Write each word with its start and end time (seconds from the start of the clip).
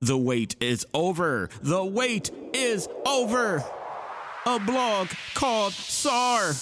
The 0.00 0.16
wait 0.16 0.54
is 0.60 0.86
over. 0.94 1.50
The 1.60 1.84
wait 1.84 2.30
is 2.52 2.88
over. 3.04 3.64
A 4.46 4.58
blog 4.60 5.08
called 5.34 5.72
SAR. 5.72 6.52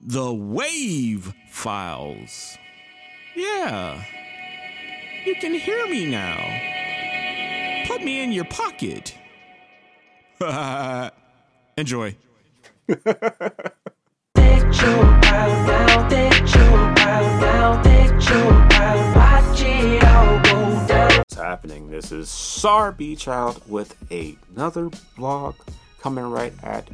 The 0.00 0.32
Wav 0.32 1.34
Files. 1.50 2.56
Yeah. 3.34 4.04
You 5.24 5.34
can 5.34 5.54
hear 5.54 5.84
me 5.88 6.06
now. 6.06 6.36
Put 7.88 8.04
me 8.04 8.22
in 8.22 8.30
your 8.30 8.44
pocket. 8.44 9.14
Enjoy. 11.76 12.16
happening? 21.58 21.90
This 21.90 22.12
is 22.12 22.30
Sar 22.30 22.94
Child 23.16 23.62
with 23.66 23.96
another 24.12 24.90
vlog 25.16 25.56
coming 26.00 26.30
right 26.30 26.52
at 26.62 26.88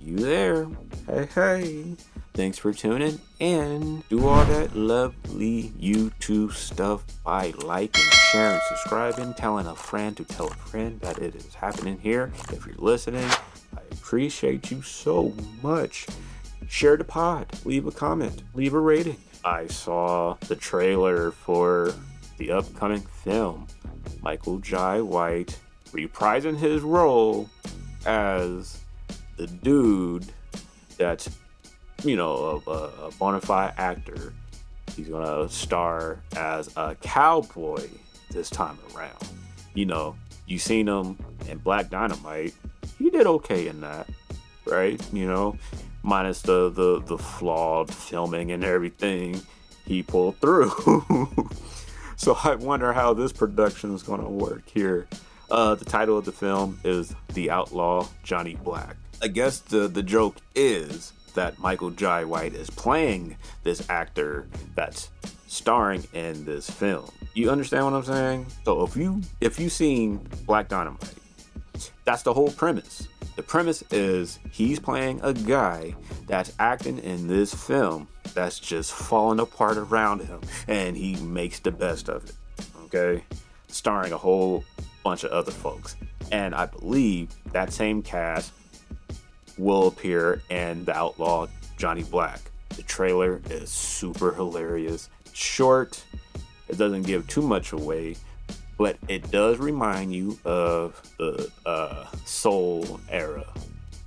you 0.00 0.16
there. 0.16 0.66
Hey, 1.06 1.28
hey. 1.32 1.96
Thanks 2.32 2.58
for 2.58 2.72
tuning 2.72 3.20
in. 3.38 4.02
Do 4.10 4.26
all 4.26 4.44
that 4.46 4.74
lovely 4.74 5.70
YouTube 5.80 6.54
stuff 6.54 7.04
by 7.22 7.52
liking, 7.58 8.02
sharing, 8.32 8.60
subscribing, 8.68 9.32
telling 9.34 9.68
a 9.68 9.76
friend 9.76 10.16
to 10.16 10.24
tell 10.24 10.48
a 10.48 10.54
friend 10.54 10.98
that 10.98 11.18
it 11.18 11.36
is 11.36 11.54
happening 11.54 12.00
here. 12.00 12.32
If 12.50 12.66
you're 12.66 12.74
listening, 12.78 13.30
I 13.76 13.82
appreciate 13.92 14.72
you 14.72 14.82
so 14.82 15.32
much. 15.62 16.08
Share 16.68 16.96
the 16.96 17.04
pod, 17.04 17.46
leave 17.64 17.86
a 17.86 17.92
comment, 17.92 18.42
leave 18.54 18.74
a 18.74 18.80
rating. 18.80 19.18
I 19.44 19.68
saw 19.68 20.34
the 20.48 20.56
trailer 20.56 21.30
for 21.30 21.94
the 22.38 22.50
upcoming 22.50 23.00
film. 23.00 23.66
Michael 24.22 24.58
Jai 24.58 25.00
White 25.00 25.58
reprising 25.92 26.56
his 26.56 26.82
role 26.82 27.48
as 28.06 28.78
the 29.36 29.46
dude 29.46 30.26
that's, 30.98 31.28
you 32.02 32.16
know, 32.16 32.62
a, 32.66 32.70
a 32.70 33.10
bona 33.18 33.40
fide 33.40 33.74
actor. 33.76 34.32
He's 34.96 35.08
gonna 35.08 35.48
star 35.48 36.20
as 36.36 36.70
a 36.76 36.94
cowboy 36.96 37.88
this 38.30 38.50
time 38.50 38.78
around. 38.94 39.28
You 39.74 39.86
know, 39.86 40.16
you 40.46 40.58
seen 40.58 40.86
him 40.86 41.18
in 41.48 41.58
Black 41.58 41.90
Dynamite. 41.90 42.54
He 42.98 43.10
did 43.10 43.26
okay 43.26 43.66
in 43.66 43.80
that, 43.80 44.08
right? 44.66 45.00
You 45.12 45.26
know, 45.26 45.56
minus 46.02 46.42
the 46.42 46.70
the 46.70 47.02
the 47.04 47.18
flawed 47.18 47.92
filming 47.92 48.52
and 48.52 48.62
everything, 48.62 49.40
he 49.84 50.02
pulled 50.02 50.38
through. 50.38 50.70
so 52.16 52.36
I 52.44 52.54
wonder 52.54 52.92
how 52.92 53.14
this 53.14 53.32
production 53.32 53.94
is 53.94 54.02
going 54.02 54.20
to 54.20 54.28
work 54.28 54.68
here. 54.68 55.06
Uh, 55.50 55.74
the 55.74 55.84
title 55.84 56.16
of 56.16 56.24
the 56.24 56.32
film 56.32 56.80
is 56.84 57.14
The 57.34 57.50
Outlaw 57.50 58.08
Johnny 58.22 58.54
Black. 58.54 58.96
I 59.22 59.28
guess 59.28 59.60
the 59.60 59.88
the 59.88 60.02
joke 60.02 60.36
is 60.54 61.12
that 61.34 61.58
Michael 61.58 61.90
Jai 61.90 62.24
White 62.24 62.54
is 62.54 62.70
playing 62.70 63.36
this 63.62 63.88
actor 63.90 64.46
that's 64.74 65.10
starring 65.46 66.04
in 66.12 66.44
this 66.44 66.68
film. 66.68 67.10
You 67.34 67.50
understand 67.50 67.84
what 67.84 67.94
I'm 67.94 68.04
saying? 68.04 68.46
So 68.64 68.82
if 68.84 68.96
you 68.96 69.22
if 69.40 69.58
you 69.58 69.68
seen 69.68 70.26
Black 70.46 70.68
Dynamite, 70.68 71.14
that's 72.04 72.22
the 72.22 72.32
whole 72.32 72.50
premise. 72.50 73.08
The 73.36 73.42
premise 73.42 73.82
is 73.90 74.38
he's 74.52 74.78
playing 74.78 75.20
a 75.22 75.32
guy 75.32 75.94
that's 76.26 76.52
acting 76.58 76.98
in 76.98 77.26
this 77.26 77.52
film 77.52 78.08
that's 78.34 78.58
just 78.58 78.92
falling 78.92 79.40
apart 79.40 79.76
around 79.76 80.20
him, 80.22 80.40
and 80.68 80.96
he 80.96 81.16
makes 81.16 81.60
the 81.60 81.70
best 81.70 82.08
of 82.08 82.24
it. 82.24 82.34
Okay, 82.84 83.24
starring 83.68 84.12
a 84.12 84.18
whole 84.18 84.64
bunch 85.02 85.24
of 85.24 85.30
other 85.30 85.52
folks, 85.52 85.96
and 86.32 86.54
I 86.54 86.66
believe 86.66 87.30
that 87.52 87.72
same 87.72 88.02
cast 88.02 88.52
will 89.56 89.86
appear 89.86 90.42
in 90.50 90.84
The 90.84 90.96
Outlaw 90.96 91.46
Johnny 91.76 92.02
Black. 92.02 92.40
The 92.70 92.82
trailer 92.82 93.40
is 93.50 93.70
super 93.70 94.32
hilarious, 94.32 95.08
short. 95.32 96.04
It 96.68 96.76
doesn't 96.76 97.02
give 97.02 97.26
too 97.28 97.42
much 97.42 97.72
away, 97.72 98.16
but 98.78 98.96
it 99.06 99.30
does 99.30 99.58
remind 99.58 100.14
you 100.14 100.38
of 100.44 101.00
the 101.18 101.50
uh, 101.64 102.06
soul 102.24 103.00
era 103.10 103.44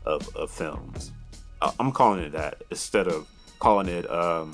of, 0.05 0.35
of 0.35 0.51
films. 0.51 1.11
I'm 1.79 1.91
calling 1.91 2.19
it 2.19 2.33
that 2.33 2.63
instead 2.69 3.07
of 3.07 3.27
calling 3.59 3.87
it 3.87 4.09
um, 4.09 4.53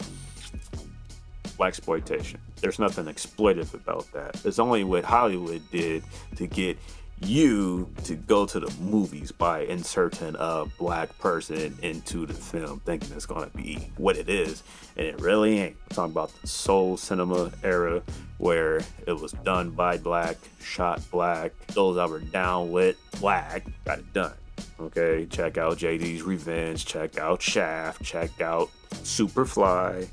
black 1.57 1.69
exploitation. 1.69 2.39
There's 2.61 2.79
nothing 2.79 3.05
exploitive 3.05 3.73
about 3.73 4.11
that. 4.13 4.39
It's 4.45 4.59
only 4.59 4.83
what 4.83 5.03
Hollywood 5.03 5.61
did 5.71 6.03
to 6.37 6.47
get 6.47 6.77
you 7.21 7.89
to 8.03 8.15
go 8.15 8.45
to 8.45 8.59
the 8.59 8.73
movies 8.81 9.31
by 9.31 9.61
inserting 9.61 10.35
a 10.37 10.65
black 10.77 11.17
person 11.19 11.77
into 11.81 12.25
the 12.25 12.33
film, 12.33 12.81
thinking 12.85 13.11
it's 13.15 13.25
gonna 13.25 13.49
be 13.55 13.89
what 13.97 14.17
it 14.17 14.29
is, 14.29 14.63
and 14.97 15.07
it 15.07 15.19
really 15.21 15.59
ain't. 15.59 15.75
I'm 15.89 15.95
talking 15.95 16.11
about 16.11 16.31
the 16.41 16.47
soul 16.47 16.97
cinema 16.97 17.51
era 17.63 18.01
where 18.37 18.81
it 19.07 19.13
was 19.13 19.31
done 19.43 19.71
by 19.71 19.97
black, 19.97 20.37
shot 20.59 21.01
black. 21.11 21.53
Those 21.67 21.95
that 21.95 22.09
were 22.09 22.19
down 22.19 22.71
with 22.71 22.97
black 23.19 23.65
got 23.85 23.99
it 23.99 24.13
done. 24.13 24.33
Okay, 24.79 25.27
check 25.29 25.57
out 25.57 25.77
JD's 25.77 26.23
Revenge, 26.23 26.85
check 26.85 27.17
out 27.17 27.41
Shaft, 27.41 28.03
check 28.03 28.41
out 28.41 28.69
Superfly, 29.03 30.07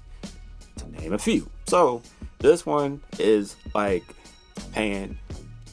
to 0.76 0.90
name 0.90 1.12
a 1.12 1.18
few. 1.18 1.48
So 1.66 2.02
this 2.38 2.66
one 2.66 3.00
is 3.18 3.56
like 3.74 4.04
paying 4.72 5.18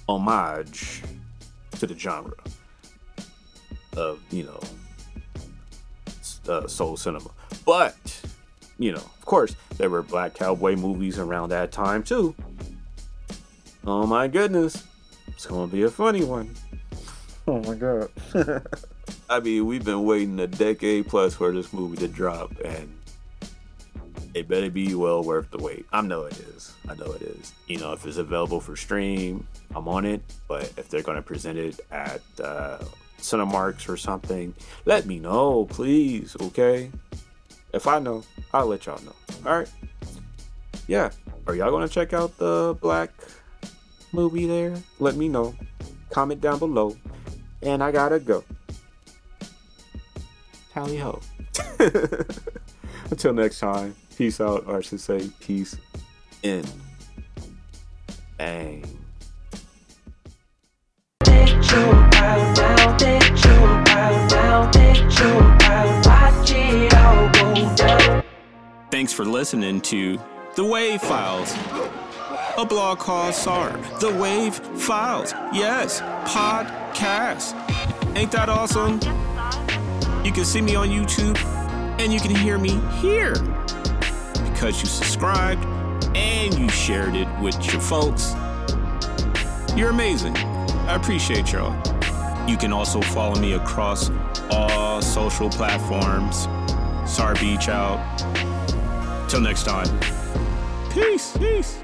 homage 0.07 1.03
to 1.71 1.87
the 1.87 1.97
genre 1.97 2.33
of 3.95 4.21
you 4.31 4.43
know 4.43 4.59
uh, 6.47 6.67
soul 6.67 6.95
cinema, 6.97 7.29
but 7.65 8.21
you 8.79 8.91
know, 8.91 8.97
of 8.97 9.25
course, 9.25 9.55
there 9.77 9.89
were 9.89 10.03
black 10.03 10.35
cowboy 10.35 10.75
movies 10.75 11.19
around 11.19 11.49
that 11.49 11.71
time 11.71 12.03
too. 12.03 12.35
Oh 13.85 14.05
my 14.05 14.27
goodness, 14.27 14.83
it's 15.27 15.45
gonna 15.45 15.67
be 15.67 15.83
a 15.83 15.89
funny 15.89 16.23
one. 16.23 16.53
Oh 17.47 17.61
my 17.63 17.75
god. 17.75 18.09
I 19.29 19.39
mean, 19.39 19.65
we've 19.65 19.83
been 19.83 20.03
waiting 20.03 20.39
a 20.39 20.47
decade 20.47 21.07
plus 21.07 21.33
for 21.35 21.51
this 21.51 21.73
movie 21.73 21.97
to 21.97 22.07
drop, 22.07 22.51
and 22.63 22.96
it 24.39 24.47
better 24.47 24.69
be 24.69 24.95
well 24.95 25.23
worth 25.23 25.51
the 25.51 25.57
wait. 25.57 25.85
I 25.91 26.01
know 26.01 26.23
it 26.23 26.37
is. 26.39 26.73
I 26.87 26.95
know 26.95 27.11
it 27.13 27.21
is. 27.21 27.53
You 27.67 27.79
know, 27.79 27.93
if 27.93 28.05
it's 28.05 28.17
available 28.17 28.59
for 28.59 28.75
stream, 28.75 29.47
I'm 29.75 29.87
on 29.87 30.05
it. 30.05 30.21
But 30.47 30.71
if 30.77 30.89
they're 30.89 31.01
going 31.01 31.17
to 31.17 31.21
present 31.21 31.57
it 31.57 31.79
at 31.91 32.21
uh, 32.43 32.79
Cinemarks 33.19 33.89
or 33.89 33.97
something, 33.97 34.53
let 34.85 35.05
me 35.05 35.19
know, 35.19 35.65
please. 35.65 36.35
Okay. 36.41 36.91
If 37.73 37.87
I 37.87 37.99
know, 37.99 38.23
I'll 38.53 38.67
let 38.67 38.85
y'all 38.85 39.01
know. 39.03 39.15
All 39.45 39.57
right. 39.57 39.69
Yeah. 40.87 41.11
Are 41.47 41.55
y'all 41.55 41.71
going 41.71 41.87
to 41.87 41.93
check 41.93 42.13
out 42.13 42.37
the 42.37 42.77
Black 42.81 43.11
movie 44.11 44.45
there? 44.45 44.75
Let 44.99 45.15
me 45.15 45.29
know. 45.29 45.55
Comment 46.09 46.39
down 46.39 46.59
below. 46.59 46.95
And 47.61 47.83
I 47.83 47.91
gotta 47.91 48.19
go. 48.19 48.43
Tally 50.73 50.97
ho. 50.97 51.19
Until 53.17 53.33
next 53.33 53.57
time, 53.57 53.95
peace 54.15 54.39
out, 54.39 54.65
or 54.67 54.77
I 54.77 54.81
should 54.81 54.99
say, 54.99 55.27
peace 55.39 55.75
in. 56.43 56.63
Bang. 58.37 58.85
Thanks 68.91 69.13
for 69.13 69.25
listening 69.25 69.81
to 69.81 70.17
The 70.55 70.61
Wav 70.61 71.01
Files, 71.01 71.55
a 72.55 72.65
blog 72.67 72.99
called 72.99 73.33
SAR. 73.33 73.71
The 73.99 74.11
Wav 74.11 74.53
Files. 74.77 75.31
Yes, 75.51 76.01
podcast. 76.29 77.55
Ain't 78.15 78.31
that 78.33 78.47
awesome? 78.47 78.99
You 80.23 80.31
can 80.31 80.45
see 80.45 80.61
me 80.61 80.75
on 80.75 80.89
YouTube 80.89 81.56
and 81.99 82.13
you 82.13 82.19
can 82.19 82.35
hear 82.35 82.57
me 82.57 82.79
here 82.99 83.33
because 84.51 84.81
you 84.81 84.87
subscribed 84.87 85.63
and 86.15 86.57
you 86.57 86.69
shared 86.69 87.15
it 87.15 87.27
with 87.39 87.55
your 87.71 87.81
folks. 87.81 88.35
You're 89.75 89.89
amazing. 89.89 90.35
I 90.35 90.95
appreciate 90.95 91.51
y'all. 91.51 91.75
You 92.47 92.57
can 92.57 92.71
also 92.71 93.01
follow 93.01 93.39
me 93.39 93.53
across 93.53 94.09
all 94.49 95.01
social 95.01 95.49
platforms. 95.49 96.47
SAR 97.09 97.35
Beach 97.35 97.69
out. 97.69 97.99
Till 99.29 99.41
next 99.41 99.63
time. 99.63 99.87
Peace. 100.91 101.35
Peace. 101.37 101.77